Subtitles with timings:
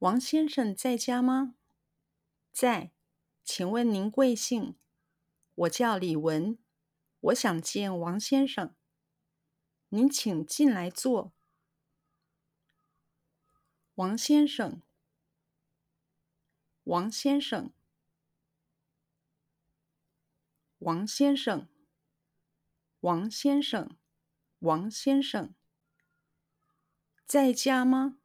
[0.00, 1.56] 王先生在家吗？
[2.52, 2.92] 在，
[3.42, 4.76] 请问您贵姓？
[5.56, 6.56] 我叫李文，
[7.18, 8.76] 我想见王先生。
[9.88, 11.32] 您请进来坐。
[13.96, 14.82] 王先生，
[16.84, 17.72] 王先生，
[20.78, 21.66] 王先生，
[23.00, 23.98] 王先生，
[24.60, 25.52] 王先生，
[27.26, 28.17] 在家吗？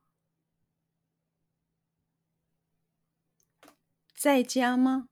[4.24, 5.10] 在家吗？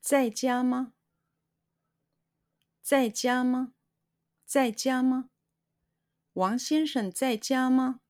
[0.00, 0.92] 在家吗？
[2.80, 3.74] 在家吗？
[4.44, 5.30] 在家吗？
[6.34, 8.00] 王先生在家吗？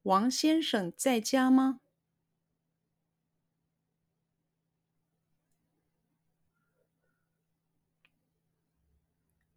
[0.00, 1.82] 王先生在家吗？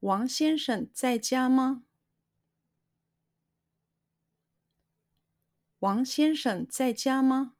[0.01, 1.85] 王先生在家吗？
[5.83, 7.57] 王先生在家吗？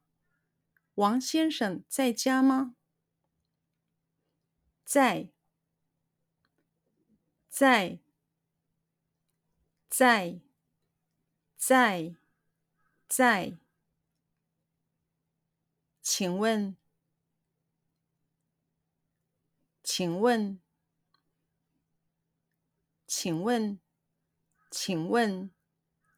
[0.94, 2.78] 王先生在家吗？
[4.86, 5.34] 在，
[7.50, 8.00] 在，
[9.90, 10.40] 在，
[11.58, 12.16] 在，
[13.10, 13.58] 在。
[16.02, 16.78] 请问，
[19.84, 20.62] 请问，
[23.06, 23.82] 请问，
[24.72, 25.52] 请问，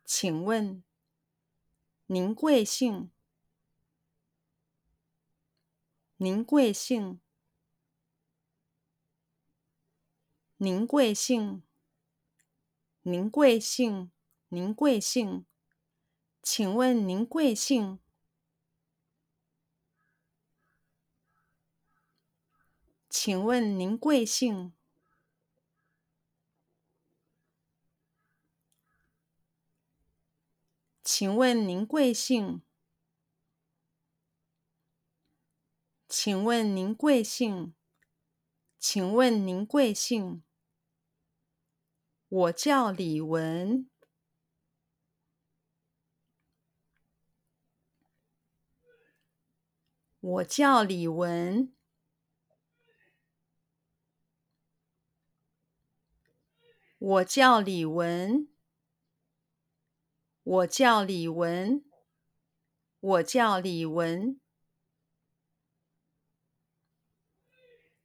[0.06, 0.84] 请问。
[2.08, 3.10] 您贵姓？
[6.18, 7.20] 您贵姓？
[10.58, 11.64] 您贵姓？
[13.02, 14.12] 您贵姓？
[14.50, 15.46] 您贵姓？
[16.44, 18.00] 请问您贵姓？
[23.10, 24.74] 请问您贵姓？
[31.06, 32.62] 请问您贵姓？
[36.10, 37.76] 请问您贵姓？
[38.80, 40.42] 请问您贵姓？
[42.28, 43.88] 我叫李文。
[50.20, 51.72] 我叫李文。
[56.98, 58.55] 我叫李文。
[60.46, 61.84] 我叫李文，
[63.00, 64.40] 我叫李文。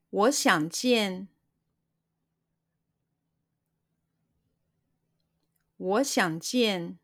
[0.08, 1.28] 我想见，
[5.76, 6.98] 我想见，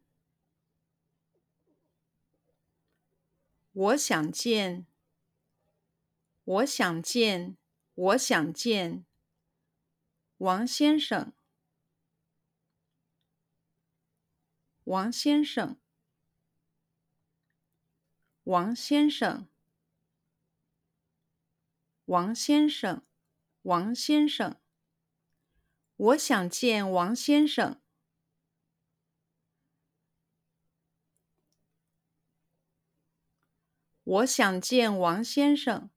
[3.73, 4.87] 我想见，
[6.45, 7.57] 我想见，
[7.95, 9.05] 我想见
[10.39, 11.35] 王先生。
[14.87, 15.81] 王先生，
[18.45, 19.49] 王先生，
[22.05, 23.05] 王先生，
[23.63, 24.61] 王先生，
[25.97, 27.83] 我想见王先生。
[34.05, 35.91] 我想见王先生。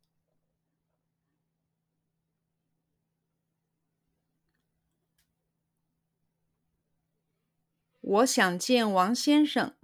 [8.09, 9.77] 我想见王先生。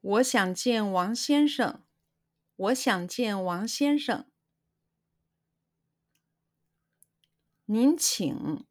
[0.00, 1.84] 我想见王先生。
[2.54, 4.30] 我想见王先生。
[7.64, 8.64] 您请。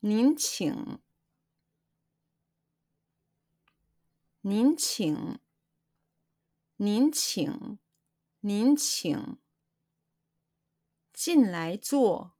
[0.00, 0.98] 您请。
[4.40, 5.38] 您请。
[6.78, 7.78] 您请。
[8.40, 9.38] 您请。
[11.22, 12.32] 进来坐，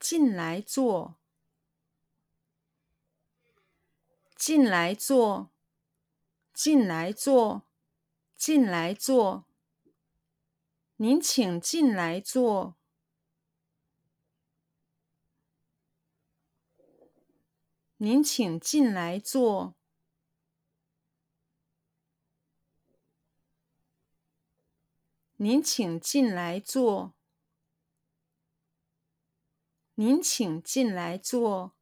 [0.00, 1.16] 进来坐，
[4.34, 5.50] 进来坐，
[6.54, 7.66] 进来坐，
[8.38, 9.44] 进来坐。
[10.96, 12.78] 您请进来坐，
[17.98, 19.77] 您请进来坐。
[25.40, 27.14] 您请进来坐。
[29.94, 31.76] 您请进来坐。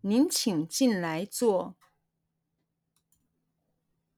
[0.00, 1.76] 您请进来坐。